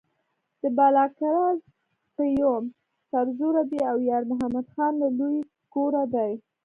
[0.61, 1.59] د بالاکرز
[2.17, 2.63] قیوم
[3.09, 5.39] سرزوره دی او یارمحمد خان له لوی
[5.73, 6.31] کوره دی.